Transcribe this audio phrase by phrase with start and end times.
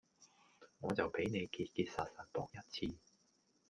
[0.79, 2.95] 我就俾你結結實實仆一次